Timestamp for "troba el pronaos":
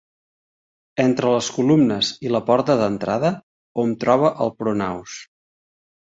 4.05-5.19